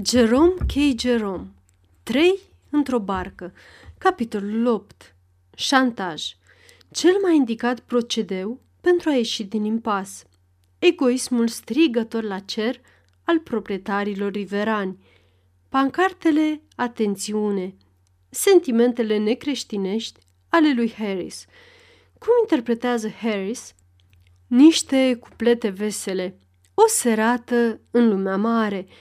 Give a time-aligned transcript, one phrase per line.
[0.00, 0.98] Jerome K.
[1.00, 1.52] Jerome.
[2.02, 3.52] 3 într-o barcă.
[3.98, 5.14] Capitolul 8
[5.56, 6.22] Șantaj.
[6.90, 10.24] Cel mai indicat procedeu pentru a ieși din impas.
[10.78, 12.80] Egoismul strigător la cer
[13.24, 14.98] al proprietarilor riverani.
[15.68, 17.74] Pancartele Atențiune.
[18.30, 21.44] Sentimentele necreștinești ale lui Harris.
[22.18, 23.74] Cum interpretează Harris?
[24.46, 26.38] Niște cuplete vesele.
[26.74, 28.86] O serată în lumea mare–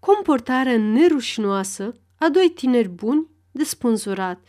[0.00, 4.40] comportarea nerușinoasă a doi tineri buni de spânzurat,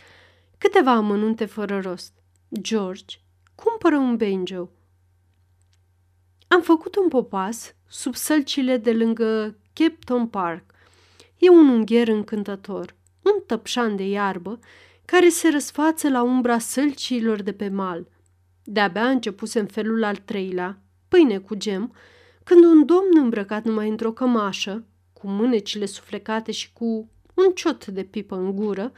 [0.57, 2.13] câteva amănunte fără rost.
[2.61, 3.17] George
[3.55, 4.69] cumpără un banjo.
[6.47, 10.73] Am făcut un popas sub sălcile de lângă Capton Park.
[11.37, 14.59] E un ungher încântător, un tăpșan de iarbă
[15.05, 18.07] care se răsfață la umbra sălcilor de pe mal.
[18.63, 21.93] De-abia începuse în felul al treilea, pâine cu gem,
[22.43, 24.85] când un domn îmbrăcat numai într-o cămașă,
[25.19, 28.91] cu mânecile suflecate și cu un ciot de pipă în gură,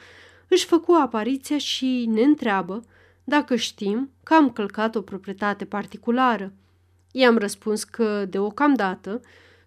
[0.48, 2.84] își făcu apariția și ne întreabă
[3.24, 6.54] dacă știm că am călcat o proprietate particulară.
[7.12, 9.10] I-am răspuns că, deocamdată,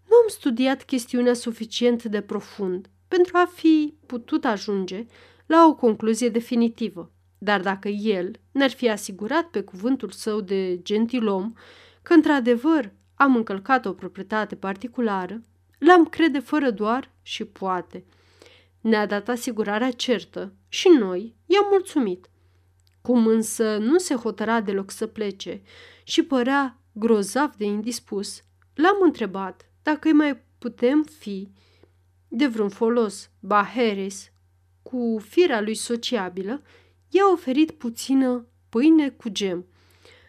[0.09, 5.07] nu am studiat chestiunea suficient de profund pentru a fi putut ajunge
[5.47, 7.11] la o concluzie definitivă.
[7.39, 11.53] Dar dacă el ne-ar fi asigurat pe cuvântul său de gentilom
[12.03, 15.43] că într-adevăr am încălcat o proprietate particulară,
[15.87, 18.05] L-am crede fără doar și poate.
[18.81, 22.31] Ne-a dat asigurarea certă și noi i-am mulțumit.
[23.01, 25.63] Cum însă nu se hotăra deloc să plece
[26.05, 28.43] și părea grozav de indispus,
[28.75, 31.51] l-am întrebat dacă îi mai putem fi
[32.29, 33.31] de vreun folos.
[33.41, 34.33] Ba Harris,
[34.83, 36.63] cu firea lui sociabilă,
[37.09, 39.67] i-a oferit puțină pâine cu gem.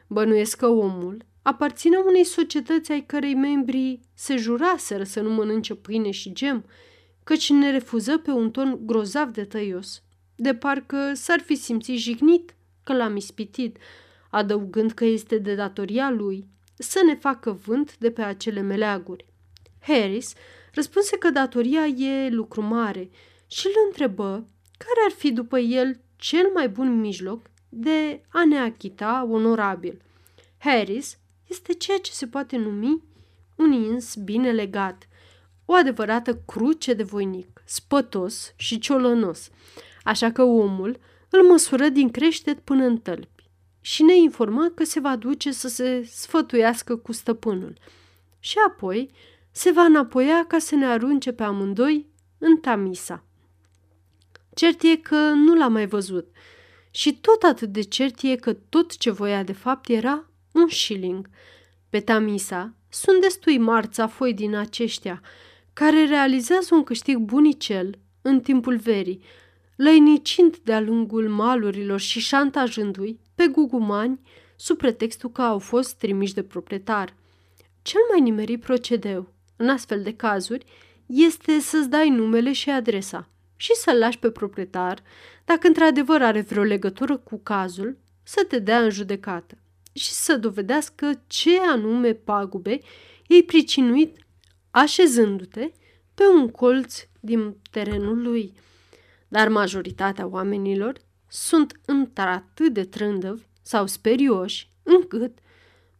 [0.08, 6.12] Bănuiesc că omul aparține unei societăți ai cărei membrii se juraseră să nu mănânce pâine
[6.12, 6.66] și gem,
[7.24, 10.04] căci ne refuză pe un ton grozav de tăios,
[10.36, 13.78] de parcă s-ar fi simțit jignit că l-am ispitit,
[14.30, 16.48] adăugând că este de datoria lui
[16.78, 19.26] să ne facă vânt de pe acele meleaguri.
[19.80, 20.34] Harris
[20.74, 23.10] răspunse că datoria e lucru mare
[23.48, 28.60] și îl întrebă care ar fi după el cel mai bun mijloc de a ne
[28.60, 30.02] achita onorabil.
[30.58, 33.04] Harris este ceea ce se poate numi
[33.56, 35.08] un ins bine legat,
[35.66, 39.50] o adevărată cruce de voinic, spătos și ciolănos,
[40.04, 43.50] așa că omul îl măsură din creștet până în tălpi
[43.82, 47.78] și ne informa că se va duce să se sfătuiască cu stăpânul
[48.40, 49.12] și apoi
[49.52, 52.08] se va înapoia ca să ne arunce pe amândoi
[52.38, 53.24] în Tamisa.
[54.54, 56.28] Cert e că nu l-a mai văzut
[56.92, 61.30] și tot atât de cert e că tot ce voia de fapt era un shilling.
[61.90, 63.62] Pe Tamisa sunt destui
[64.10, 65.22] foi din aceștia,
[65.74, 69.22] care realizează un câștig bunicel în timpul verii,
[69.76, 74.20] lăinicind de-a lungul malurilor și șantajându-i pe gugumani
[74.56, 77.14] sub pretextul că au fost trimiși de proprietar.
[77.82, 80.66] Cel mai nimerit procedeu, în astfel de cazuri,
[81.06, 85.04] este să-ți dai numele și adresa și să-l lași pe proprietar,
[85.46, 89.58] dacă într-adevăr are vreo legătură cu cazul, să te dea în judecată
[89.96, 92.80] și să dovedească ce anume pagube
[93.28, 94.18] ei pricinuit
[94.72, 95.72] așezându-te
[96.14, 98.54] pe un colț din terenul lui.
[99.28, 100.98] Dar majoritatea oamenilor
[101.28, 105.38] sunt într-atât de trândăvi sau sperioși încât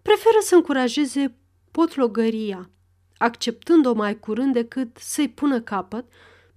[0.02, 1.36] preferă să încurajeze
[1.72, 2.70] potlogăria,
[3.18, 6.06] acceptând-o mai curând decât să-i pună capăt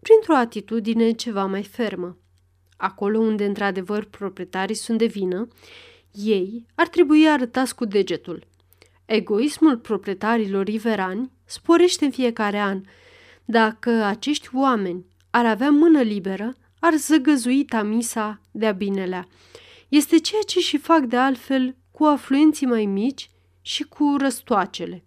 [0.00, 2.19] printr-o atitudine ceva mai fermă.
[2.76, 5.49] Acolo unde într-adevăr proprietarii sunt de vină,
[6.13, 8.47] ei ar trebui arătați cu degetul.
[9.05, 12.83] Egoismul proprietarilor riverani sporește în fiecare an.
[13.45, 19.29] Dacă acești oameni ar avea mână liberă, ar zăgăzui Tamisa de-a binelea.
[19.89, 23.31] Este ceea ce și fac de altfel cu afluenții mai mici
[23.61, 25.03] și cu răstoacele.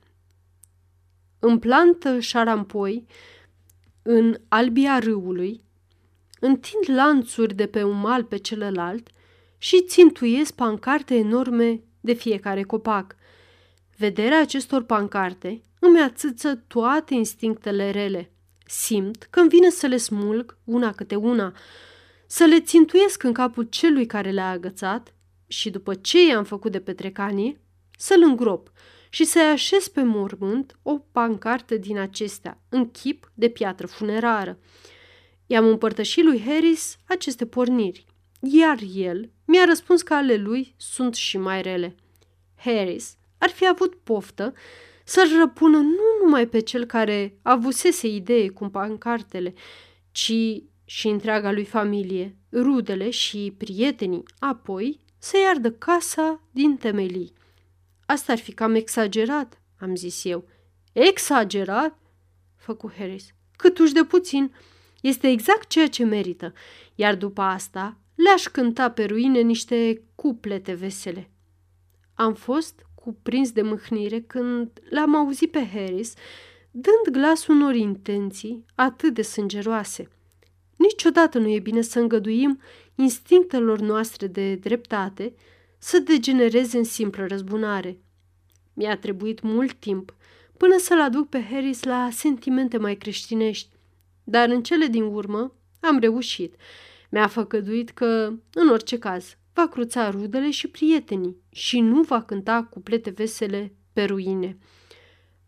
[1.39, 3.05] În plantă șarampoi,
[4.01, 5.61] în albia râului,
[6.39, 9.09] întind lanțuri de pe un mal pe celălalt–
[9.63, 13.15] și țintuiesc pancarte enorme de fiecare copac.
[13.97, 18.31] Vederea acestor pancarte îmi ațâță toate instinctele rele.
[18.65, 21.55] Simt că îmi vine să le smulg una câte una,
[22.27, 25.15] să le țintuiesc în capul celui care le-a agățat
[25.47, 27.61] și după ce i-am făcut de petrecanie,
[27.97, 28.71] să-l îngrop
[29.09, 34.59] și să-i așez pe mormânt o pancartă din acestea, în chip de piatră funerară.
[35.45, 38.05] I-am împărtășit lui Harris aceste porniri,
[38.39, 41.95] iar el mi-a răspuns că ale lui sunt și mai rele.
[42.55, 44.53] Harris ar fi avut poftă
[45.03, 49.53] să-l răpună nu numai pe cel care avusese idee cu pancartele,
[50.11, 50.33] ci
[50.85, 57.33] și întreaga lui familie, rudele și prietenii, apoi să-i ardă casa din temelii.
[58.05, 60.47] Asta ar fi cam exagerat, am zis eu.
[60.91, 61.97] Exagerat?
[62.55, 63.33] Făcu Harris.
[63.55, 64.53] Câtuși de puțin.
[65.01, 66.53] Este exact ceea ce merită.
[66.95, 71.29] Iar după asta le-aș cânta pe ruine niște cuplete vesele.
[72.13, 76.13] Am fost cuprins de mâhnire când l-am auzit pe Harris
[76.71, 80.09] dând glas unor intenții atât de sângeroase.
[80.75, 82.59] Niciodată nu e bine să îngăduim
[82.95, 85.33] instinctelor noastre de dreptate
[85.77, 87.99] să degenereze în simplă răzbunare.
[88.73, 90.15] Mi-a trebuit mult timp
[90.57, 93.69] până să-l aduc pe Harris la sentimente mai creștinești,
[94.23, 96.55] dar în cele din urmă am reușit.
[97.11, 102.63] Mi-a făcăduit că, în orice caz, va cruța rudele și prietenii și nu va cânta
[102.63, 104.57] cuplete vesele pe ruine.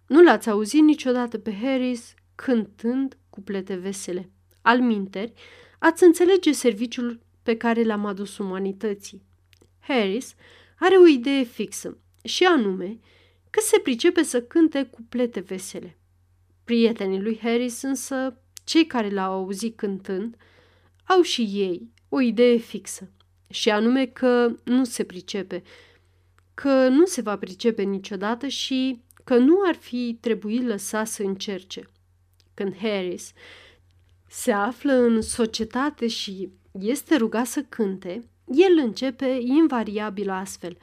[0.08, 4.30] Nu l-ați auzit niciodată pe Harris cântând cuplete vesele.
[4.62, 5.34] Al minteri,
[5.80, 9.24] ați înțelege serviciul pe care l-am adus umanității.
[9.80, 10.36] Harris
[10.80, 13.00] are o idee fixă și anume
[13.50, 15.98] că se pricepe să cânte cuplete vesele.
[16.64, 20.36] Prietenii lui Harris însă, cei care l-au auzit cântând,
[21.04, 23.10] au și ei o idee fixă
[23.50, 25.64] și anume că nu se pricepe,
[26.54, 31.90] că nu se va pricepe niciodată și că nu ar fi trebuit lăsat să încerce.
[32.54, 33.34] Când Harris
[34.28, 40.78] se află în societate și este rugat să cânte, el începe invariabil astfel.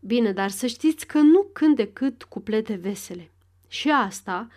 [0.00, 3.30] Bine, dar să știți că nu cânt decât cuplete vesele.
[3.68, 4.48] Și asta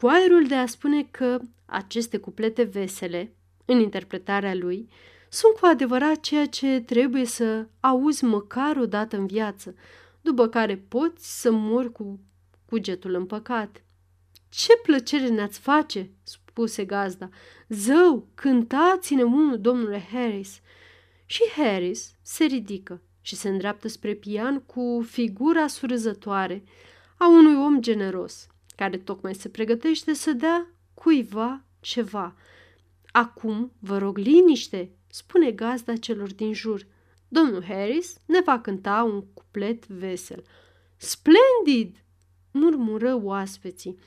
[0.00, 3.32] cu aerul de a spune că aceste cuplete vesele,
[3.72, 4.88] în interpretarea lui,
[5.28, 9.74] sunt cu adevărat ceea ce trebuie să auzi măcar o dată în viață,
[10.20, 12.20] după care poți să mori cu
[12.64, 13.84] cugetul împăcat.
[14.48, 17.28] Ce plăcere ne-ați face!" spuse gazda.
[17.68, 20.60] Zău, cântați-ne unul, domnule Harris!"
[21.26, 26.64] Și Harris se ridică și se îndreaptă spre pian cu figura surâzătoare
[27.16, 28.46] a unui om generos,
[28.76, 32.34] care tocmai se pregătește să dea cuiva ceva.
[33.12, 36.86] Acum, vă rog liniște, spune gazda celor din jur.
[37.28, 40.42] Domnul Harris ne va cânta un cuplet vesel.
[40.96, 41.96] Splendid!
[42.50, 43.98] murmură oaspeții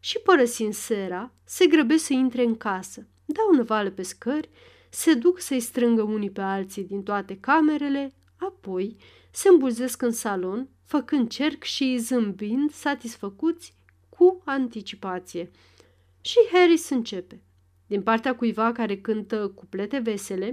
[0.00, 4.48] și părăsind sera, se grăbesc să intre în casă, dau năvală pe scări,
[4.88, 8.96] se duc să-i strângă unii pe alții din toate camerele, apoi
[9.30, 13.74] se îmbulzesc în salon, făcând cerc și zâmbind, satisfăcuți
[14.08, 15.50] cu anticipație.
[16.20, 17.42] Și Harris începe.
[17.88, 20.52] Din partea cuiva care cântă cuplete vesele,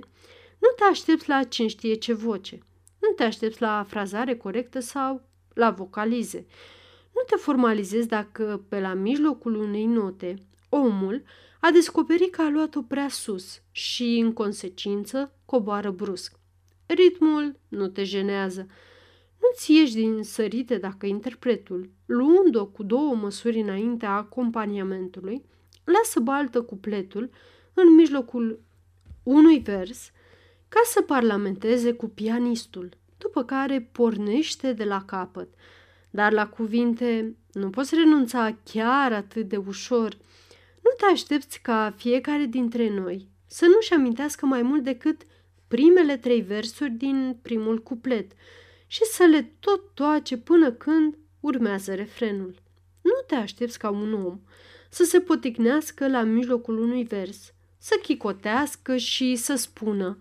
[0.60, 2.60] nu te aștepți la cine știe ce voce,
[3.02, 6.46] nu te aștepți la frazare corectă sau la vocalize.
[7.14, 10.36] Nu te formalizezi dacă pe la mijlocul unei note
[10.70, 11.24] omul
[11.60, 16.40] a descoperit că a luat-o prea sus și, în consecință, coboară brusc.
[16.86, 18.68] Ritmul nu te jenează.
[19.42, 25.46] Nu-ți ieși din sărite dacă interpretul, luând-o cu două măsuri înaintea acompaniamentului,
[25.86, 27.30] lasă baltă cupletul
[27.74, 28.60] în mijlocul
[29.24, 30.12] unui vers
[30.68, 35.48] ca să parlamenteze cu pianistul, după care pornește de la capăt.
[36.10, 40.18] Dar la cuvinte nu poți renunța chiar atât de ușor.
[40.84, 45.22] Nu te aștepți ca fiecare dintre noi să nu-și amintească mai mult decât
[45.68, 48.32] primele trei versuri din primul cuplet
[48.88, 52.56] și să le tot toace până când urmează refrenul.
[53.02, 54.40] Nu te aștepți ca un om
[54.96, 60.18] să se poticnească la mijlocul unui vers, să chicotească și să spună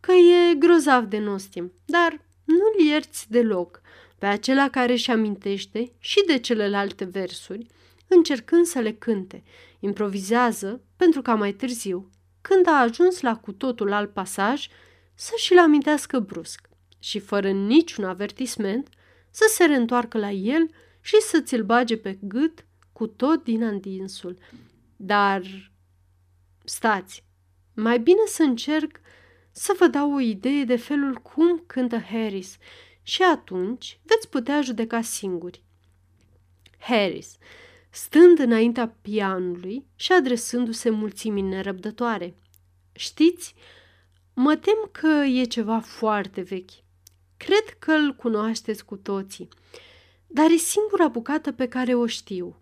[0.00, 3.80] că e grozav de nostim, dar nu-l ierți deloc
[4.18, 7.66] pe acela care își amintește și de celelalte versuri,
[8.08, 9.42] încercând să le cânte,
[9.80, 14.68] improvizează pentru ca mai târziu, când a ajuns la cu totul alt pasaj,
[15.14, 16.68] să și-l amintească brusc
[16.98, 18.88] și fără niciun avertisment
[19.30, 22.64] să se reîntoarcă la el și să ți-l bage pe gât
[22.96, 24.38] cu tot din andinsul.
[24.96, 25.42] Dar
[26.64, 27.24] stați,
[27.74, 29.00] mai bine să încerc
[29.50, 32.56] să vă dau o idee de felul cum cântă Harris
[33.02, 35.64] și atunci veți putea judeca singuri.
[36.78, 37.36] Harris,
[37.90, 42.36] stând înaintea pianului și adresându-se mulțimii nerăbdătoare.
[42.92, 43.54] Știți,
[44.34, 46.70] mă tem că e ceva foarte vechi.
[47.36, 49.48] Cred că îl cunoașteți cu toții,
[50.26, 52.60] dar e singura bucată pe care o știu.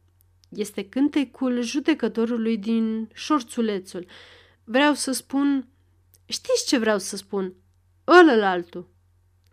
[0.58, 4.06] Este cântecul judecătorului din șorțulețul.
[4.64, 5.68] Vreau să spun...
[6.26, 7.54] Știți ce vreau să spun?
[8.06, 8.88] Ălălaltul.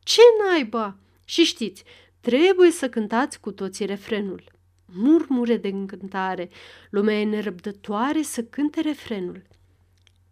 [0.04, 0.98] Ce naiba!
[1.26, 1.84] Și știți,
[2.20, 4.44] trebuie să cântați cu toții refrenul.
[4.86, 6.50] murmure de încântare.
[6.90, 9.42] Lumea e nerăbdătoare să cânte refrenul.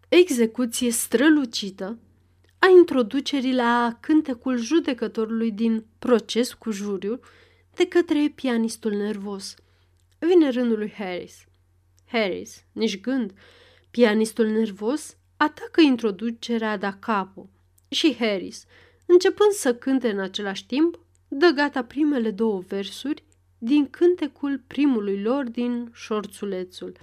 [0.08, 1.98] Execuție strălucită
[2.58, 7.20] a introducerii la cântecul judecătorului din proces cu juriul
[7.74, 9.54] de către pianistul nervos.
[10.20, 11.44] Vine rândul lui Harris.
[12.06, 13.32] Harris, nici gând,
[13.90, 17.48] pianistul nervos atacă introducerea da capo
[17.88, 18.64] și Harris,
[19.06, 20.98] începând să cânte în același timp,
[21.28, 23.24] dă gata primele două versuri
[23.58, 26.96] din cântecul primului lor din șorțulețul.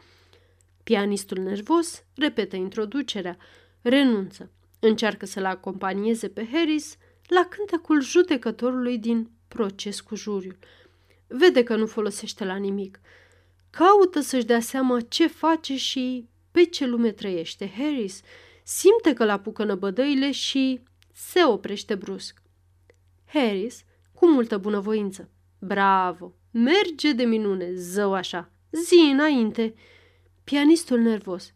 [0.84, 3.38] Pianistul nervos repetă introducerea,
[3.82, 6.98] renunță, încearcă să-l acompanieze pe Harris
[7.28, 10.58] la cântecul judecătorului din proces cu juriul.
[11.28, 13.00] Vede că nu folosește la nimic.
[13.70, 17.72] Caută să-și dea seama ce face și pe ce lume trăiește.
[17.78, 18.22] Harris
[18.64, 20.82] simte că l-apucă năbădăile și
[21.14, 22.42] se oprește brusc.
[23.26, 25.30] Harris, cu multă bunăvoință.
[25.60, 26.34] Bravo!
[26.52, 28.52] Merge de minune, zău așa!
[28.72, 29.74] Zi înainte!
[30.44, 31.52] Pianistul nervos.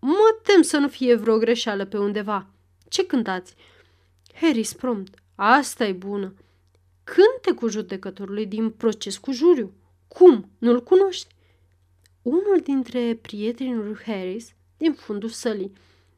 [0.00, 2.46] Mă tem să nu fie vreo greșeală pe undeva.
[2.88, 3.54] Ce cântați?
[4.34, 5.18] Harris prompt.
[5.34, 6.34] Asta e bună.
[7.14, 9.72] Cânte cu judecătorului din proces cu juriu.
[10.08, 10.50] Cum?
[10.58, 11.34] Nu-l cunoști?
[12.22, 15.72] Unul dintre prietenii lui Harris, din fundul sălii.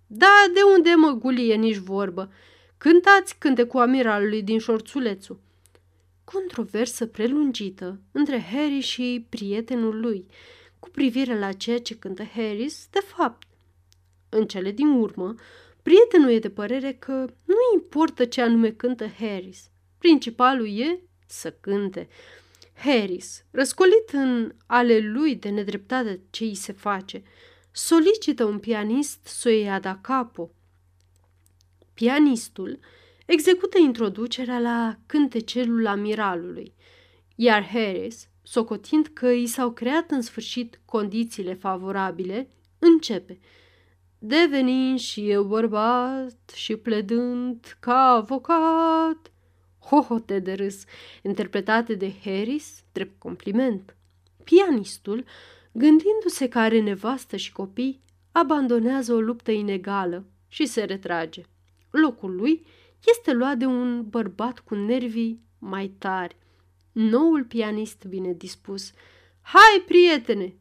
[0.06, 2.32] Da, de unde mă gulie nici vorbă.
[2.78, 5.40] Cântați cânte cu amiralului din șorțulețul.
[6.24, 10.26] Controversă prelungită între Harry și prietenul lui
[10.78, 13.46] cu privire la ceea ce cântă Harris, de fapt.
[14.28, 15.34] În cele din urmă,
[15.82, 17.12] prietenul e de părere că
[17.44, 19.69] nu importă ce anume cântă Harris.
[20.00, 22.08] Principalul e să cânte.
[22.74, 27.22] Harris, răscolit în ale lui de nedreptate ce îi se face,
[27.70, 30.50] solicită un pianist să o ia da capo.
[31.94, 32.78] Pianistul
[33.26, 36.74] execută introducerea la cântecelul amiralului,
[37.34, 43.38] iar Harris, socotind că i s-au creat în sfârșit condițiile favorabile, începe–
[44.22, 49.29] devenind și eu bărbat și pledând ca avocat.
[49.90, 50.84] Hohote de râs,
[51.22, 53.96] interpretate de Harris, drept compliment.
[54.44, 55.24] Pianistul,
[55.72, 58.00] gândindu-se că are nevastă și copii,
[58.32, 61.42] abandonează o luptă inegală și se retrage.
[61.90, 62.66] Locul lui
[63.06, 66.36] este luat de un bărbat cu nervii mai tari.
[66.92, 68.92] Noul pianist bine dispus.
[69.40, 70.54] Hai, prietene,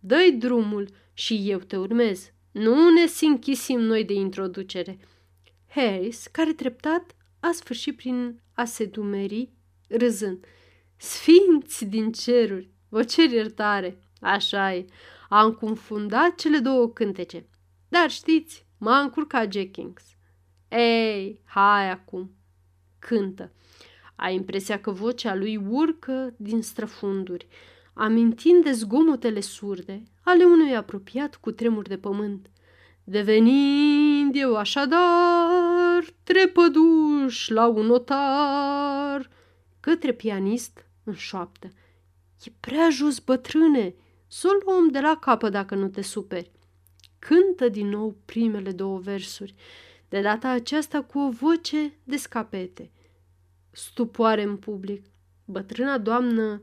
[0.00, 2.32] dă drumul și eu te urmez.
[2.52, 4.98] Nu ne sinchisim noi de introducere.
[5.68, 9.52] Harris, care treptat a sfârșit prin a se dumeri,
[9.88, 10.44] râzând.
[10.96, 13.98] Sfinți din ceruri, vă cer iertare.
[14.20, 14.86] Așa e,
[15.28, 17.46] am confundat cele două cântece.
[17.88, 20.02] Dar știți, m-a încurcat Jackings.
[20.68, 22.34] Ei, hai acum,
[22.98, 23.52] cântă.
[24.16, 27.46] Ai impresia că vocea lui urcă din străfunduri,
[27.92, 32.50] amintind de zgomotele surde ale unui apropiat cu tremur de pământ.
[33.04, 39.30] Devenind eu așadar trepăduș la un notar,
[39.80, 41.68] către pianist în șoaptă.
[42.44, 43.94] E prea jos, bătrâne,
[44.26, 46.50] să o luăm de la capă dacă nu te superi.
[47.18, 49.54] Cântă din nou primele două versuri,
[50.08, 52.90] de data aceasta cu o voce de scapete.
[53.70, 55.06] Stupoare în public.
[55.44, 56.62] Bătrâna doamnă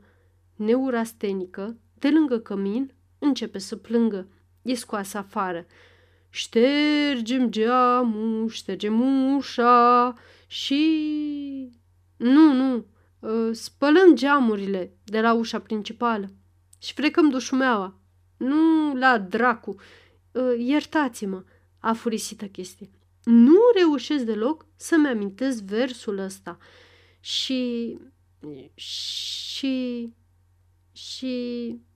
[0.56, 4.26] neurastenică, de lângă cămin, începe să plângă.
[4.62, 5.66] E scoasă afară.
[6.30, 9.00] Ștergem geamul, ștergem
[9.34, 10.14] ușa
[10.46, 10.82] și...
[12.16, 12.86] Nu, nu,
[13.22, 16.30] ă, spălăm geamurile de la ușa principală
[16.78, 18.00] și frecăm dușumeaua.
[18.36, 19.76] Nu la dracu,
[20.34, 21.44] ă, iertați-mă,
[21.78, 22.90] a furisită chestie.
[23.24, 26.58] Nu reușesc deloc să-mi amintesc versul ăsta.
[27.20, 27.98] Și...
[28.74, 30.08] și...
[30.92, 31.34] și...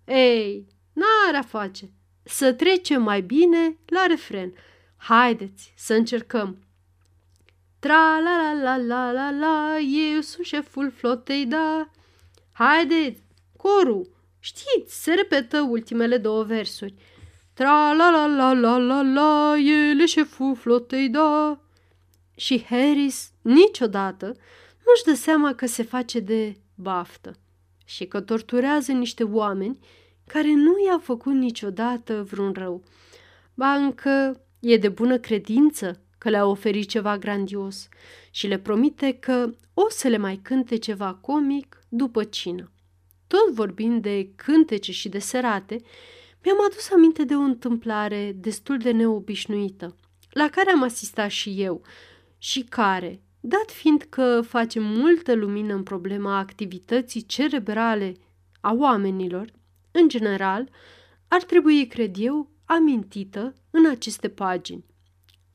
[0.05, 1.93] Ei, n-are a face.
[2.25, 4.53] Să trecem mai bine la refren.
[4.97, 6.59] Haideți să încercăm.
[7.79, 9.79] Tra la la la la la la,
[10.13, 11.91] eu sunt șeful flotei, da.
[12.53, 13.23] Haideți,
[13.57, 14.09] corul,
[14.41, 16.95] știți, se repetă ultimele două versuri.
[17.53, 21.61] Tra la la la la la la, el e șeful flotei, da.
[22.37, 24.27] Și Harris niciodată
[24.87, 27.37] nu-și dă seama că se face de baftă
[27.85, 29.79] și că torturează niște oameni
[30.27, 32.83] care nu i-a făcut niciodată vreun rău.
[33.55, 37.89] Ba încă e de bună credință că le-a oferit ceva grandios
[38.31, 42.73] și le promite că o să le mai cânte ceva comic după cină.
[43.27, 45.83] Tot vorbind de cântece și de serate,
[46.45, 49.97] mi-am adus aminte de o întâmplare destul de neobișnuită,
[50.31, 51.83] la care am asistat și eu
[52.39, 58.15] și care, dat fiind că face multă lumină în problema activității cerebrale
[58.61, 59.53] a oamenilor,
[59.97, 60.71] în general,
[61.29, 64.85] ar trebui, cred eu, amintită în aceste pagini.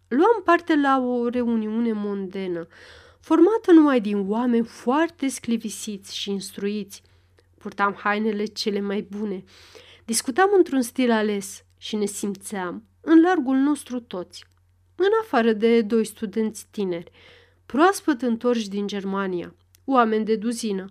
[0.08, 2.68] Luam parte la o reuniune mondenă,
[3.20, 7.02] formată numai din oameni foarte sclivisiți și instruiți.
[7.58, 9.44] Purtam hainele cele mai bune,
[10.06, 14.46] discutam într-un stil ales și ne simțeam în largul nostru toți,
[14.96, 17.12] în afară de doi studenți tineri,
[17.66, 19.56] proaspăt întorși din Germania,
[19.86, 20.86] oameni de duzină,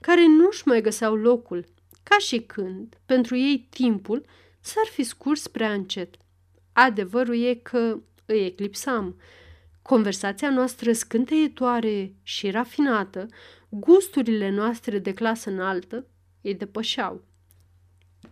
[0.00, 1.64] care nu-și mai găseau locul,
[2.02, 4.24] ca și când, pentru ei, timpul
[4.60, 6.16] s-ar fi scurs prea încet.
[6.72, 9.16] Adevărul e că îi eclipsam.
[9.82, 13.28] Conversația noastră scânteietoare și rafinată,
[13.68, 16.06] gusturile noastre de clasă înaltă,
[16.40, 17.24] îi depășeau.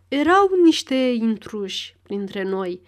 [0.09, 2.81] Erau niște intruși printre noi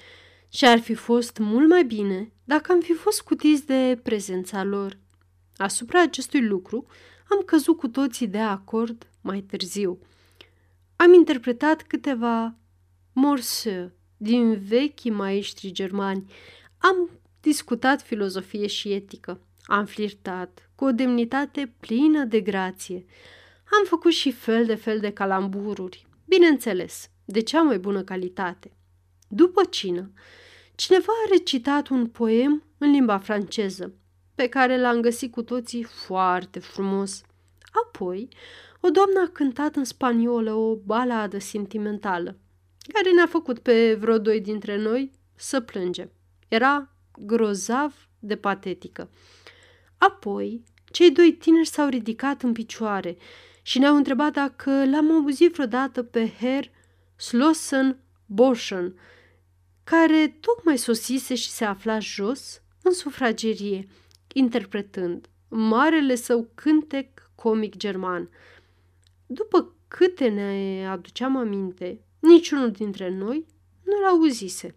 [0.48, 4.98] și ar fi fost mult mai bine dacă am fi fost scutiți de prezența lor.
[5.56, 6.86] Asupra acestui lucru
[7.28, 9.98] am căzut cu toții de acord mai târziu.
[11.02, 12.56] Am interpretat câteva
[13.12, 16.32] morse din vechi maestri germani.
[16.78, 19.40] Am discutat filozofie și etică.
[19.62, 23.04] Am flirtat cu o demnitate plină de grație.
[23.78, 28.76] Am făcut și fel de fel de calambururi, bineînțeles, de cea mai bună calitate.
[29.28, 30.12] După cină,
[30.75, 33.94] cineva a recitat un poem în limba franceză,
[34.35, 37.23] pe care l-am găsit cu toții foarte frumos.
[37.87, 38.28] Apoi,
[38.84, 42.38] o doamnă a cântat în spaniolă o baladă sentimentală,
[42.92, 46.10] care ne-a făcut pe vreo doi dintre noi să plângem.
[46.48, 49.10] Era grozav de patetică.
[49.98, 53.16] Apoi, cei doi tineri s-au ridicat în picioare
[53.62, 56.66] și ne-au întrebat dacă l-am auzit vreodată pe Herr
[57.16, 58.94] Slossen Boschen,
[59.84, 63.88] care tocmai sosise și se afla jos în sufragerie,
[64.32, 68.30] interpretând marele său cântec comic german.
[69.34, 73.46] După câte ne aduceam aminte, niciunul dintre noi
[73.82, 74.74] nu-l auzise.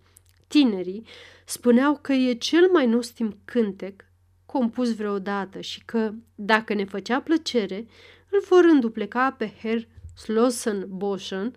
[0.47, 1.05] Tinerii
[1.45, 4.05] spuneau că e cel mai nostim cântec
[4.45, 7.87] compus vreodată și că, dacă ne făcea plăcere,
[8.29, 9.81] îl vor îndupleca pe Herr
[10.17, 11.55] Slossen Boschen,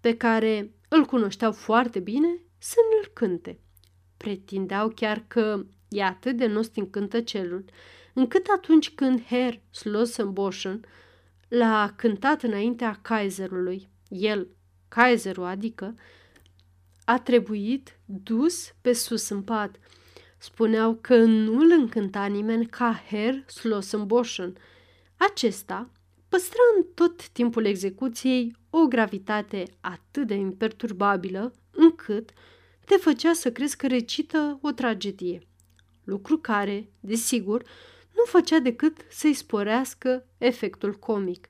[0.00, 3.58] pe care îl cunoșteau foarte bine, să ne-l cânte.
[4.16, 7.64] Pretindeau chiar că e atât de nostim cântacelul,
[8.14, 10.84] încât atunci când Herr Slossen Boschen
[11.48, 14.48] l-a cântat înaintea Kaiserului, el,
[14.88, 15.94] Kaiserul adică,
[17.04, 19.76] a trebuit dus pe sus în pat.
[20.38, 24.56] Spuneau că nu îl încânta nimeni ca Herr Slossenboschen.
[25.16, 25.90] Acesta
[26.28, 32.30] păstra în tot timpul execuției o gravitate atât de imperturbabilă încât
[32.84, 35.46] te făcea să crezi că recită o tragedie.
[36.04, 37.62] Lucru care, desigur,
[38.16, 41.48] nu făcea decât să-i sporească efectul comic.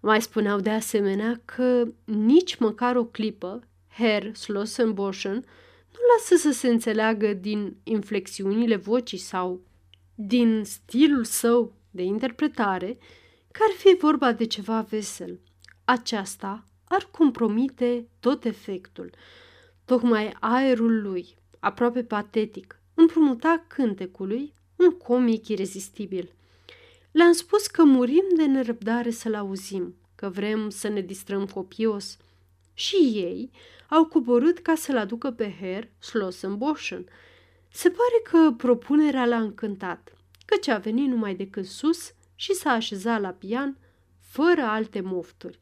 [0.00, 3.60] Mai spuneau de asemenea că nici măcar o clipă
[3.96, 5.44] Herr Slossenboschen
[5.92, 9.60] nu lasă să se înțeleagă din inflexiunile vocii sau
[10.14, 12.98] din stilul său de interpretare
[13.50, 15.40] că ar fi vorba de ceva vesel.
[15.84, 19.10] Aceasta ar compromite tot efectul.
[19.84, 26.32] Tocmai aerul lui, aproape patetic, împrumuta cântecului un comic irezistibil.
[27.10, 32.16] Le-am spus că murim de nerăbdare să-l auzim, că vrem să ne distrăm copios.
[32.74, 33.50] Și ei
[33.88, 37.06] au coborât ca să-l aducă pe Herr Slossenboschen.
[37.70, 40.12] Se pare că propunerea l-a încântat,
[40.44, 43.78] căci a venit numai decât sus și s-a așezat la pian,
[44.20, 45.60] fără alte mofturi.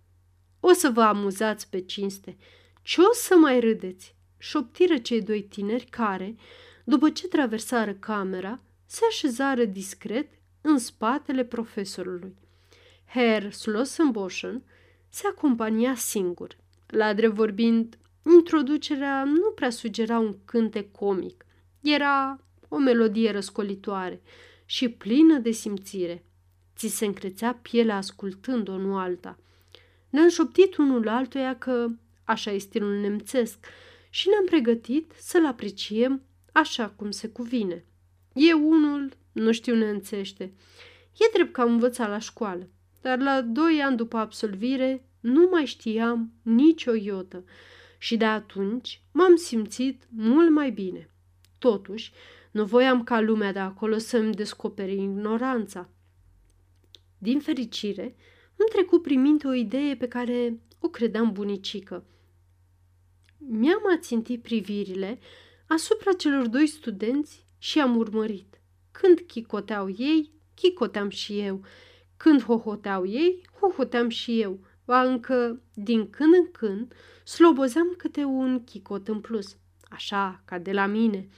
[0.61, 2.37] O să vă amuzați pe cinste.
[2.83, 4.15] Ce o să mai râdeți?
[4.39, 6.37] Șoptiră cei doi tineri care,
[6.85, 8.61] după ce traversară camera,
[8.93, 10.29] se așezară discret
[10.61, 12.35] în spatele profesorului.
[13.07, 14.63] Herr Slossenboschen
[15.09, 16.57] se acompania singur.
[16.87, 17.99] La drept vorbind,
[18.35, 21.45] introducerea nu prea sugera un cântec comic.
[21.81, 24.23] Era o melodie răscolitoare
[24.65, 26.25] și plină de simțire.
[26.77, 29.39] Ți se încrețea pielea ascultând-o, nu alta.
[30.11, 31.89] Ne-am șoptit unul altuia că
[32.25, 33.67] așa e stilul nemțesc
[34.11, 37.85] și ne-am pregătit să-l apreciem așa cum se cuvine.
[38.33, 40.53] Eu unul nu știu neînțește.
[41.13, 42.69] E drept că am învățat la școală,
[43.01, 47.45] dar la doi ani după absolvire nu mai știam nicio iotă
[47.99, 51.11] și de atunci m-am simțit mult mai bine.
[51.59, 52.13] Totuși,
[52.51, 55.89] nu voiam ca lumea de acolo să-mi descopere ignoranța.
[57.19, 58.17] Din fericire,
[58.57, 62.05] îmi trecu prin minte o idee pe care o credeam bunicică.
[63.39, 65.19] Mi-am ațintit privirile
[65.67, 68.61] asupra celor doi studenți și am urmărit.
[68.91, 71.65] Când chicoteau ei, chicoteam și eu.
[72.17, 74.59] Când hohoteau ei, hohoteam și eu.
[74.85, 76.95] ba încă din când în când
[77.25, 79.57] slobozeam câte un chicot în plus,
[79.89, 81.29] așa ca de la mine,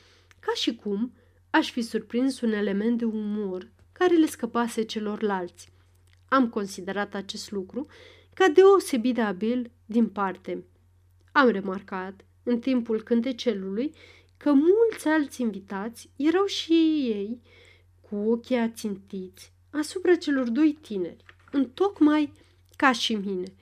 [0.41, 1.13] ca și cum
[1.51, 5.73] aș fi surprins un element de umor care le scăpase celorlalți.
[6.29, 7.87] Am considerat acest lucru
[8.35, 10.65] ca deosebit de abil din parte.
[11.33, 13.93] Am remarcat, în timpul cântecelului,
[14.45, 16.73] că mulți alți invitați erau și
[17.09, 17.41] ei
[18.01, 22.33] cu ochii ațintiți asupra celor doi tineri, întocmai
[22.77, 23.55] ca și mine.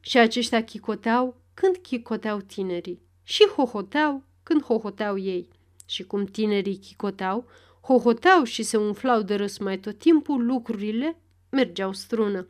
[0.00, 5.48] Și aceștia chicoteau când chicoteau tinerii și hohoteau când hohoteau ei.
[5.86, 7.46] Și cum tinerii chicoteau,
[7.80, 11.16] hohoteau și se umflau de râs mai tot timpul, lucrurile
[11.50, 12.48] mergeau strună.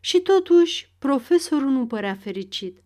[0.00, 2.78] Și totuși, profesorul nu părea fericit.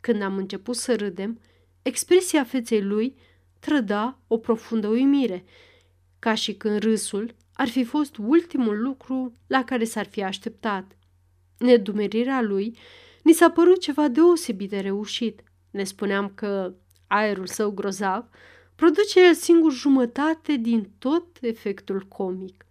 [0.00, 1.40] Când am început să râdem,
[1.82, 3.16] expresia feței lui
[3.64, 5.44] trăda o profundă uimire,
[6.18, 10.96] ca și când râsul ar fi fost ultimul lucru la care s-ar fi așteptat.
[11.58, 12.76] Nedumerirea lui
[13.22, 15.42] ni s-a părut ceva deosebit de reușit.
[15.70, 16.74] Ne spuneam că
[17.06, 18.28] aerul său grozav
[18.74, 22.66] produce el singur jumătate din tot efectul comic.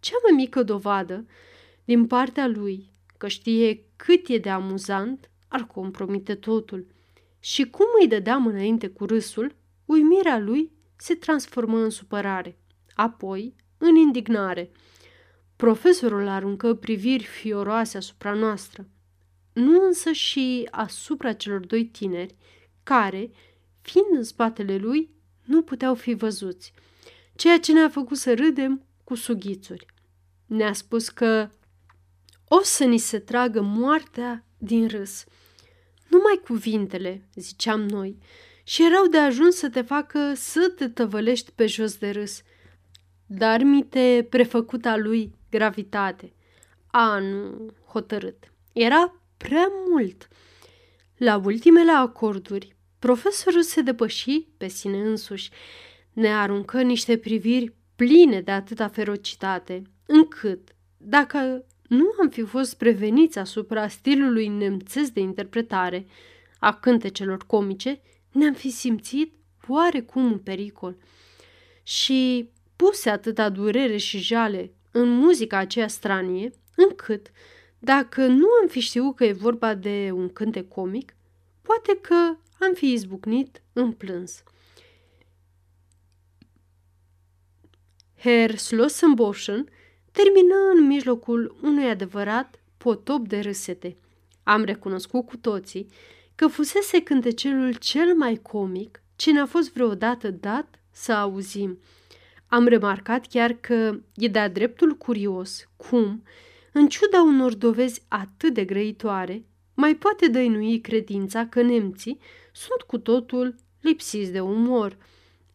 [0.00, 1.26] Cea mai mică dovadă
[1.84, 6.86] din partea lui că știe cât e de amuzant ar compromite totul.
[7.40, 9.54] Și cum îi dădeam înainte cu râsul,
[9.92, 12.58] uimirea lui se transformă în supărare,
[12.94, 14.70] apoi în indignare.
[15.56, 18.88] Profesorul aruncă priviri fioroase asupra noastră,
[19.52, 22.36] nu însă și asupra celor doi tineri,
[22.82, 23.30] care,
[23.80, 25.10] fiind în spatele lui,
[25.44, 26.72] nu puteau fi văzuți,
[27.34, 29.86] ceea ce ne-a făcut să râdem cu sughițuri.
[30.46, 31.50] Ne-a spus că
[32.48, 35.24] o să ni se tragă moartea din râs.
[36.08, 38.18] Numai cuvintele, ziceam noi,
[38.64, 42.42] și erau de ajuns să te facă să te tăvălești pe jos de râs.
[43.26, 46.32] Dar mi te prefăcuta lui gravitate.
[46.86, 48.52] A, nu, hotărât.
[48.72, 50.28] Era prea mult.
[51.16, 55.50] La ultimele acorduri, profesorul se depăși pe sine însuși.
[56.12, 63.38] Ne aruncă niște priviri pline de atâta ferocitate, încât, dacă nu am fi fost preveniți
[63.38, 66.06] asupra stilului nemțesc de interpretare
[66.58, 68.00] a cântecelor comice,
[68.32, 69.34] ne-am fi simțit
[69.68, 70.96] oarecum în pericol.
[71.82, 77.30] Și puse atâta durere și jale în muzica aceea stranie, încât,
[77.78, 81.14] dacă nu am fi știut că e vorba de un cântec comic,
[81.62, 84.42] poate că am fi izbucnit în plâns.
[88.18, 89.68] Herr Slossenboschen
[90.12, 93.96] termină în mijlocul unui adevărat potop de râsete.
[94.42, 95.86] Am recunoscut cu toții
[96.42, 101.78] că fusese cântecelul cel mai comic ce ne-a fost vreodată dat să auzim.
[102.46, 106.22] Am remarcat chiar că e de-a dreptul curios cum,
[106.72, 112.18] în ciuda unor dovezi atât de grăitoare, mai poate dăinui credința că nemții
[112.52, 114.96] sunt cu totul lipsiți de umor.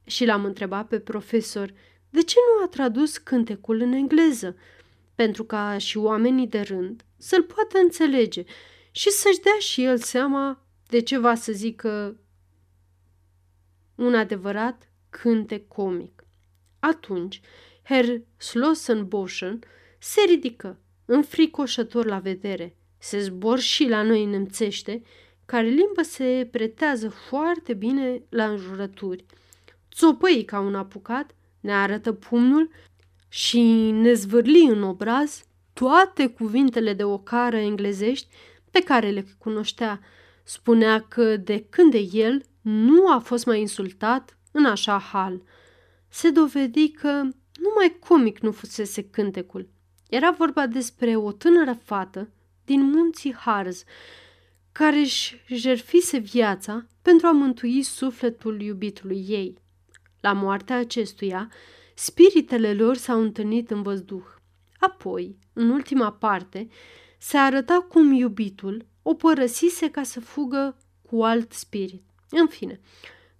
[0.03, 1.73] Și l-am întrebat pe profesor
[2.09, 4.55] de ce nu a tradus cântecul în engleză,
[5.15, 8.43] pentru ca și oamenii de rând să-l poată înțelege
[8.91, 12.19] și să-și dea și el seama de ce va să zică
[13.95, 16.23] un adevărat cântec comic.
[16.79, 17.41] Atunci,
[17.83, 19.59] Herr Slossenboschen
[19.99, 25.01] se ridică, înfricoșător la vedere, se zbor și la noi nemțește,
[25.45, 29.25] care limbă se pretează foarte bine la înjurături.
[29.91, 32.69] Țopăi ca un apucat, ne arătă pumnul
[33.27, 38.27] și ne zvârli în obraz toate cuvintele de ocară englezești
[38.71, 39.99] pe care le cunoștea.
[40.49, 45.41] Spunea că de când de el nu a fost mai insultat în așa hal.
[46.07, 47.09] Se dovedi că
[47.59, 49.69] numai comic nu fusese cântecul.
[50.09, 52.29] Era vorba despre o tânără fată
[52.65, 53.83] din munții Harz,
[54.71, 59.57] care își jerfise viața pentru a mântui sufletul iubitului ei.
[60.21, 61.51] La moartea acestuia,
[61.95, 64.25] spiritele lor s-au întâlnit în văzduh.
[64.79, 66.67] Apoi, în ultima parte,
[67.17, 72.03] se arăta cum iubitul o părăsise ca să fugă cu alt spirit.
[72.29, 72.79] În fine,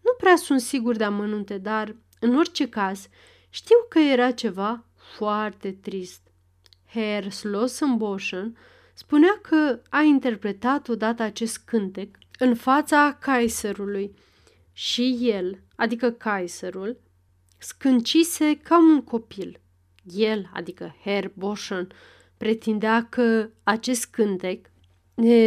[0.01, 3.07] nu prea sunt sigur de amănunte, dar, în orice caz,
[3.49, 6.21] știu că era ceva foarte trist.
[6.85, 8.57] Herr Slossenboschen
[8.93, 14.15] spunea că a interpretat odată acest cântec în fața Kaiserului
[14.73, 16.99] și el, adică Kaiserul,
[17.57, 19.59] scâncise ca un copil.
[20.13, 21.87] El, adică Herr Boschen,
[22.37, 24.76] pretindea că acest cântec e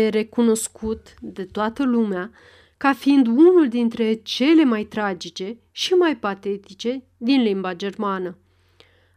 [0.09, 2.31] recunoscut de toată lumea
[2.77, 8.39] ca fiind unul dintre cele mai tragice și mai patetice din limba germană.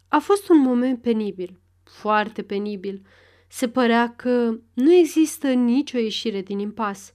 [0.08, 3.02] A fost un moment penibil, foarte penibil.
[3.48, 7.14] Se părea că nu există nicio ieșire din impas.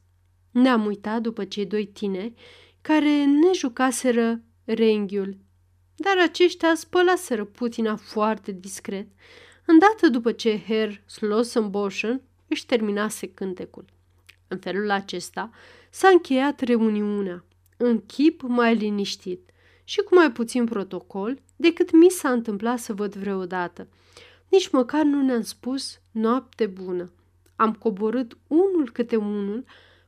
[0.51, 2.35] Ne-am uitat după cei doi tineri
[2.81, 5.37] care ne jucaseră renghiul,
[5.97, 9.07] dar aceștia spălaseră putina foarte discret,
[9.67, 13.85] îndată după ce Herr Slossenboschen își terminase cântecul.
[14.49, 15.51] În felul acesta
[15.91, 17.45] s-a încheiat reuniunea,
[17.77, 19.51] în chip mai liniștit
[19.85, 23.89] și cu mai puțin protocol decât mi s-a întâmplat să văd vreodată.
[24.49, 27.13] Nici măcar nu ne-am spus noapte bună.
[27.57, 29.65] Am coborât unul câte unul,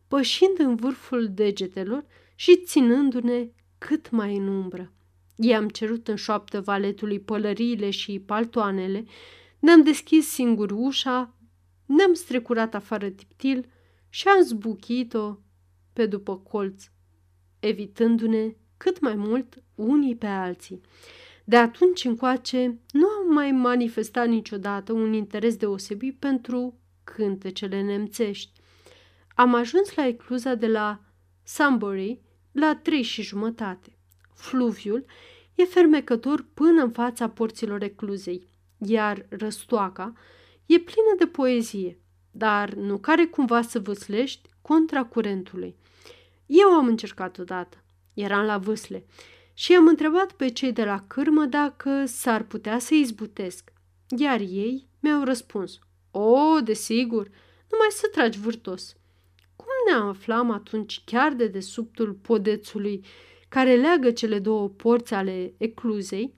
[0.09, 3.48] pășind în vârful degetelor și ținându-ne
[3.79, 4.92] cât mai în umbră.
[5.37, 9.05] I-am cerut în șoaptă valetului pălăriile și paltoanele,
[9.59, 11.35] ne-am deschis singur ușa,
[11.96, 13.66] ne-am strecurat afară tiptil
[14.09, 15.37] și am zbuchit-o
[15.92, 16.85] pe după colț,
[17.61, 20.81] evitându-ne cât mai mult unii pe alții.
[21.44, 28.61] De atunci încoace nu am mai manifestat niciodată un interes deosebit pentru cântecele nemțești.
[29.35, 31.00] Am ajuns la ecluza de la
[31.42, 32.20] Sunbury
[32.53, 33.96] la trei și jumătate.
[34.35, 35.05] Fluviul
[35.55, 38.46] e fermecător până în fața porților ecluzei,
[38.79, 40.12] iar răstoaca
[40.74, 41.98] e plină de poezie,
[42.30, 45.76] dar nu care cumva să văslești contra curentului.
[46.46, 47.85] Eu am încercat odată.
[48.14, 49.04] Eram la vâsle
[49.54, 53.72] și am întrebat pe cei de la cârmă dacă s-ar putea să izbutesc,
[54.16, 55.78] iar ei mi-au răspuns,
[56.11, 57.30] O, desigur,
[57.70, 58.96] numai să tragi vârtos.
[59.56, 63.04] Cum ne aflam atunci chiar de desubtul podețului
[63.48, 66.35] care leagă cele două porți ale ecluzei,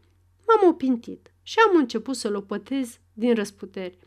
[0.47, 3.99] m-am opintit și am început să lopătez din răsputeri.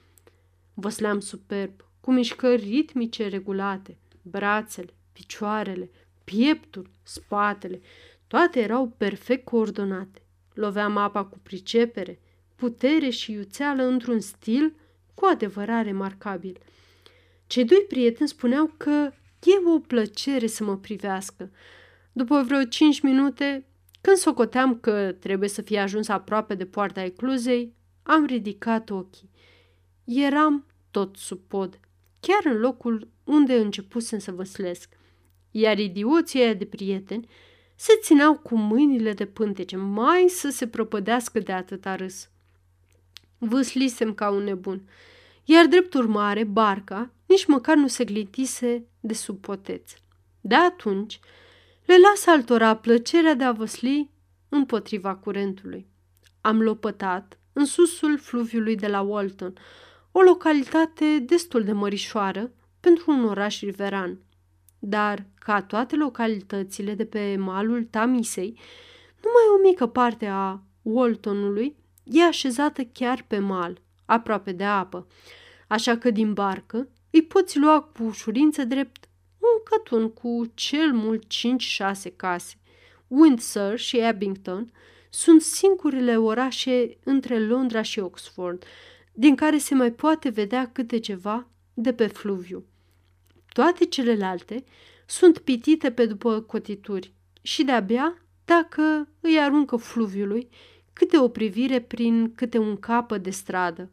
[0.77, 5.89] Văsleam superb, cu mișcări ritmice regulate, brațele, picioarele,
[6.23, 7.81] pieptul, spatele,
[8.27, 10.21] toate erau perfect coordonate.
[10.53, 12.19] Loveam apa cu pricepere,
[12.55, 14.75] putere și iuțeală într-un stil
[15.13, 16.59] cu adevărat remarcabil.
[17.47, 19.11] Cei doi prieteni spuneau că
[19.43, 21.51] e o plăcere să mă privească.
[22.11, 23.65] După vreo cinci minute,
[24.01, 29.29] când socoteam că trebuie să fie ajuns aproape de poarta ecluzei, am ridicat ochii.
[30.05, 31.79] Eram tot sub pod,
[32.19, 34.89] chiar în locul unde începusem să văslesc.
[35.51, 37.27] Iar idioții de prieteni
[37.75, 42.29] se țineau cu mâinile de pântece, mai să se propădească de atâta râs.
[43.37, 44.89] Vâslisem ca un nebun,
[45.43, 49.91] iar drept urmare, barca nici măcar nu se glitise de sub poteț.
[50.41, 51.19] De atunci,
[51.85, 54.09] le lasă altora plăcerea de a văsli
[54.49, 55.87] împotriva curentului.
[56.41, 59.53] Am lopătat în susul fluviului de la Walton,
[60.17, 64.19] o localitate destul de mărișoară pentru un oraș riveran.
[64.79, 68.59] Dar, ca toate localitățile de pe malul Tamisei,
[69.23, 75.07] numai o mică parte a Waltonului e așezată chiar pe mal, aproape de apă,
[75.67, 81.23] așa că din barcă îi poți lua cu ușurință drept un cătun cu cel mult
[82.09, 82.55] 5-6 case.
[83.07, 84.71] Windsor și Abington
[85.09, 88.63] sunt singurele orașe între Londra și Oxford,
[89.17, 92.65] din care se mai poate vedea câte ceva de pe fluviu.
[93.53, 94.63] Toate celelalte
[95.05, 100.49] sunt pitite pe după cotituri și de-abia dacă îi aruncă fluviului
[100.93, 103.89] câte o privire prin câte un capă de stradă.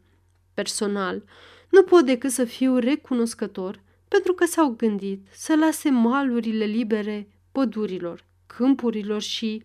[0.53, 1.23] Personal,
[1.69, 8.25] nu pot decât să fiu recunoscător pentru că s-au gândit să lase malurile libere pădurilor,
[8.47, 9.63] câmpurilor și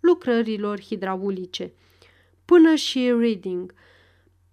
[0.00, 1.72] lucrărilor hidraulice.
[2.44, 3.74] Până și Reading,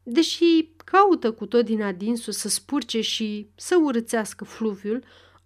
[0.08, 5.04] deși caută cu tot din adinsul să spurce și să urățească fluviul,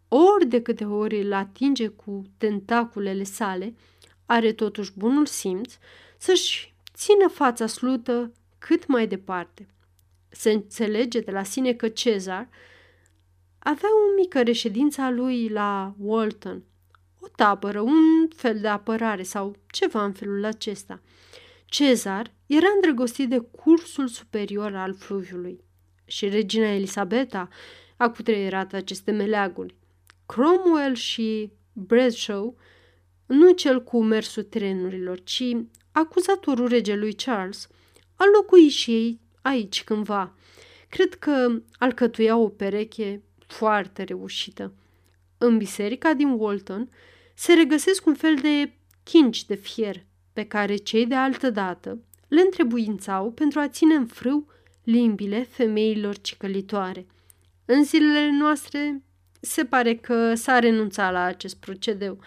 [0.08, 3.76] ori de câte ori îl atinge cu tentaculele sale,
[4.26, 5.74] are totuși bunul simț
[6.18, 9.68] să-și țină fața slută cât mai departe.
[10.30, 12.50] Se înțelege de la sine că Cezar
[13.60, 16.64] avea o mică reședință a lui la Walton,
[17.20, 21.02] o tabără, un fel de apărare sau ceva în felul acesta.
[21.66, 25.64] Cezar era îndrăgostit de cursul superior al fluviului
[26.06, 27.50] și regina Elisabeta
[27.98, 29.76] a cutreierat aceste meleaguri.
[30.26, 32.58] Cromwell și Bradshaw,
[33.26, 35.56] nu cel cu mersul trenurilor, ci
[35.92, 37.68] acuzatorul regelui Charles,
[38.16, 40.36] a locuit și ei aici cândva.
[40.90, 44.74] Cred că alcătuia o pereche foarte reușită.
[45.38, 46.90] În biserica din Walton
[47.34, 52.42] se regăsesc un fel de chinci de fier pe care cei de altă dată le
[52.42, 54.48] întrebuințau pentru a ține în frâu
[54.84, 57.06] limbile femeilor cicălitoare.
[57.66, 59.04] În zilele noastre
[59.40, 62.20] se pare că s-a renunțat la acest procedeu.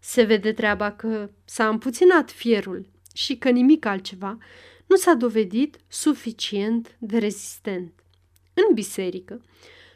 [0.00, 4.38] Se vede treaba că s-a împuținat fierul și că nimic altceva
[4.86, 7.92] nu s-a dovedit suficient de rezistent.
[8.54, 9.40] În biserică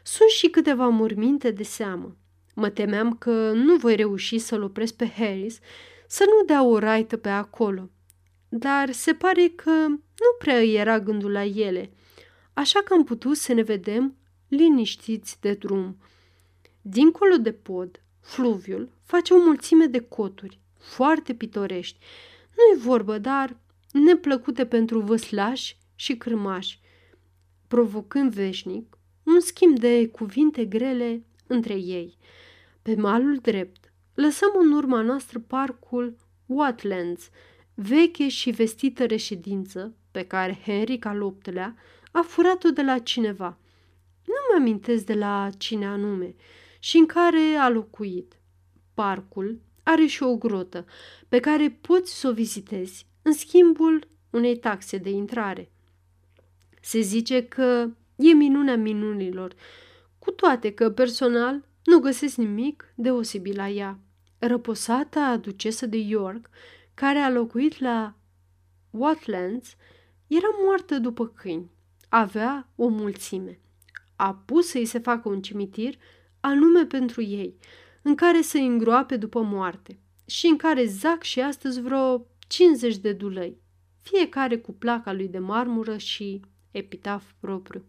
[0.03, 2.15] sunt și câteva morminte de seamă.
[2.55, 5.59] Mă temeam că nu voi reuși să-l opresc pe Harris
[6.07, 7.89] să nu dea o raită pe acolo.
[8.53, 11.91] Dar se pare că nu prea era gândul la ele,
[12.53, 14.15] așa că am putut să ne vedem
[14.47, 15.97] liniștiți de drum.
[16.81, 21.97] Dincolo de pod, fluviul face o mulțime de coturi, foarte pitorești.
[22.55, 23.57] Nu e vorbă, dar
[23.91, 26.79] neplăcute pentru văslași și cârmași,
[27.67, 32.17] provocând veșnic un schimb de cuvinte grele între ei.
[32.81, 37.29] Pe malul drept, lăsăm în urma noastră parcul Watlands,
[37.81, 41.75] veche și vestită reședință pe care Henry al VIII-lea
[42.11, 43.57] a furat-o de la cineva.
[44.25, 46.35] Nu mă amintesc de la cine anume
[46.79, 48.39] și în care a locuit.
[48.93, 50.85] Parcul are și o grotă
[51.27, 55.71] pe care poți să o vizitezi în schimbul unei taxe de intrare.
[56.81, 59.55] Se zice că e minunea minunilor,
[60.19, 63.99] cu toate că personal nu găsesc nimic deosebit la ea.
[64.39, 66.49] Răposata ducesă de York,
[66.93, 68.15] care a locuit la
[68.89, 69.75] Watlands,
[70.27, 71.71] era moartă după câini.
[72.09, 73.59] Avea o mulțime.
[74.15, 75.95] A pus să-i se facă un cimitir
[76.39, 77.55] anume pentru ei,
[78.01, 83.13] în care să îngroape după moarte și în care zac și astăzi vreo 50 de
[83.13, 83.57] dulăi,
[84.01, 87.83] fiecare cu placa lui de marmură și epitaf propriu.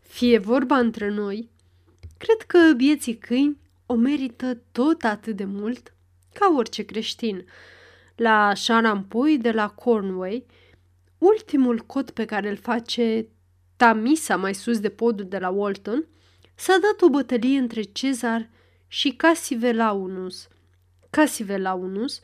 [0.00, 1.50] Fie vorba între noi,
[2.18, 5.94] cred că bieții câini o merită tot atât de mult
[6.32, 7.44] ca orice creștin.
[8.18, 10.46] La Sharampoi de la Cornway,
[11.18, 13.26] ultimul cot pe care îl face
[13.76, 16.06] Tamisa mai sus de podul de la Walton,
[16.54, 18.50] s-a dat o bătălie între Cezar
[18.86, 20.48] și Casivelaunus.
[21.10, 22.20] Casivelaunus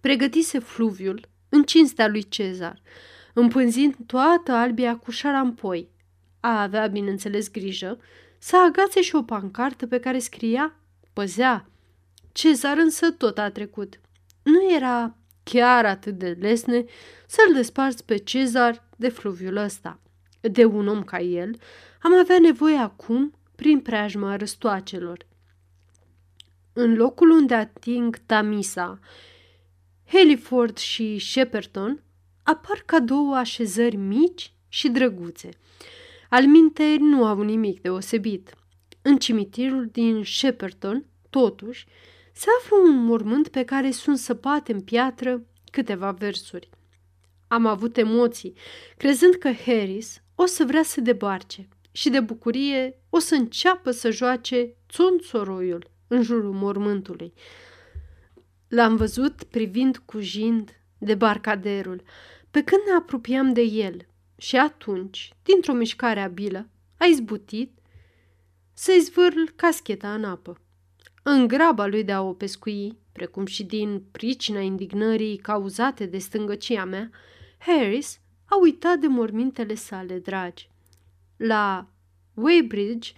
[0.00, 2.82] pregătise fluviul în cinstea lui Cezar,
[3.34, 5.88] împânzind toată albia cu șarampoi.
[6.40, 7.98] A avea, bineînțeles, grijă
[8.38, 10.74] să agațe și o pancartă pe care scria
[11.12, 11.66] Păzea.
[12.32, 14.00] Cezar însă tot a trecut.
[14.48, 16.84] Nu era chiar atât de lesne
[17.26, 20.00] să-l desparți pe Cezar de fluviul ăsta.
[20.40, 21.60] De un om ca el
[22.02, 25.26] am avea nevoie acum prin preajma răstoacelor.
[26.72, 28.98] În locul unde ating Tamisa,
[30.06, 32.02] Heliford și Shepperton
[32.42, 35.48] apar ca două așezări mici și drăguțe.
[36.30, 38.54] Alminteri nu au nimic deosebit.
[39.02, 41.86] În cimitirul din Shepperton, totuși,
[42.38, 46.70] se află un mormânt pe care sunt săpate în piatră câteva versuri.
[47.48, 48.54] Am avut emoții,
[48.96, 54.10] crezând că Harris o să vrea să debarce și de bucurie o să înceapă să
[54.10, 57.32] joace țonțoroiul în jurul mormântului.
[58.68, 62.02] L-am văzut privind cu jind de barcaderul,
[62.50, 67.78] pe când ne apropiam de el și atunci, dintr-o mișcare abilă, a izbutit
[68.72, 70.60] să-i zvârl cascheta în apă.
[71.30, 76.84] În graba lui de a o pescui, precum și din pricina indignării cauzate de stângăcia
[76.84, 77.10] mea,
[77.58, 80.70] Harris a uitat de mormintele sale dragi.
[81.36, 81.88] La
[82.34, 83.12] Weybridge,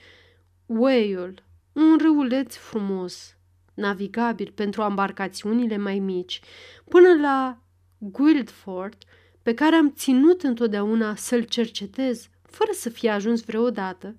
[0.67, 1.35] Whale,
[1.73, 3.37] un râuleț frumos,
[3.75, 6.41] navigabil pentru embarcațiunile mai mici,
[6.89, 7.59] până la
[7.99, 8.97] Guildford,
[9.43, 14.17] pe care am ținut întotdeauna să-l cercetez, fără să fie ajuns vreodată,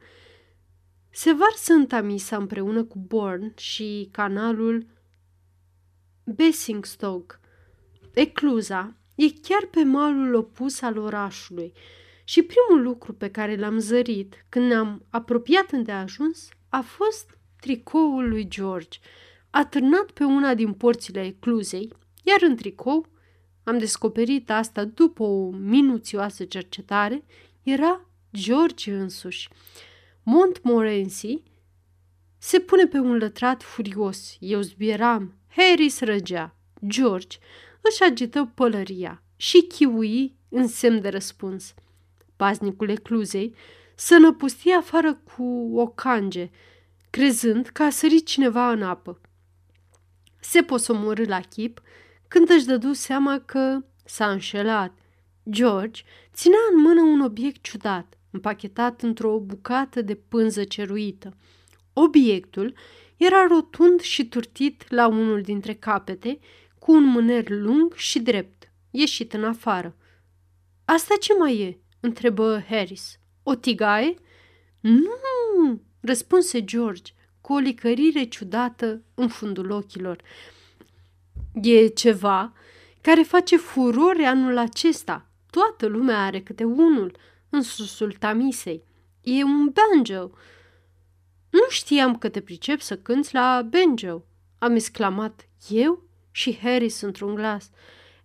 [1.12, 4.86] se varsă în Tamisa împreună cu Bourne și canalul
[6.24, 7.40] Basingstoke.
[8.14, 11.74] Ecluza e chiar pe malul opus al orașului
[12.24, 18.48] și primul lucru pe care l-am zărit când ne-am apropiat îndeajuns a fost tricoul lui
[18.48, 19.00] George,
[19.50, 21.94] atârnat pe una din porțile ecluzei,
[22.24, 23.06] iar în tricou,
[23.64, 27.26] am descoperit asta după o minuțioasă cercetare,
[27.64, 29.50] era George însuși.
[30.24, 31.44] Montmorency
[32.38, 34.36] se pune pe un lătrat furios.
[34.40, 36.56] Eu zbieram, Harry răgea.
[36.88, 37.38] George
[37.82, 41.74] își agită pălăria și chiui în semn de răspuns.
[42.36, 43.56] Paznicul ecluzei
[43.96, 46.50] să năpustie afară cu o cange,
[47.10, 49.22] crezând că a sărit cineva în apă.
[50.40, 51.82] Se posomorâ la chip
[52.28, 54.98] când își dădu seama că s-a înșelat.
[55.50, 56.02] George
[56.34, 61.38] ținea în mână un obiect ciudat, împachetat într-o bucată de pânză ceruită.
[61.94, 62.74] Obiectul
[63.18, 66.40] era rotund și turtit la unul dintre capete,
[66.80, 69.96] cu un mâner lung și drept, ieșit în afară.
[70.86, 73.20] Asta ce mai e?" întrebă Harris.
[73.44, 74.14] O tigaie?"
[74.80, 77.12] Nu!" răspunse George,
[77.42, 80.22] cu o licărire ciudată în fundul ochilor.
[81.54, 82.54] E ceva
[83.02, 85.30] care face furore anul acesta.
[85.50, 87.18] Toată lumea are câte unul
[87.52, 88.84] în susul tamisei.
[89.22, 90.32] E un banjo.
[91.50, 94.24] Nu știam că te pricep să cânți la banjo,
[94.60, 97.70] am exclamat eu și Harris într-un glas.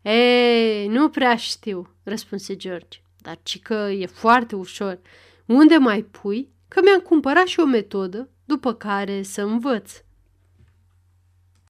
[0.02, 5.00] Ei, nu prea știu, răspunse George, dar ci că e foarte ușor.
[5.46, 6.50] Unde mai pui?
[6.68, 9.92] Că mi-am cumpărat și o metodă după care să învăț.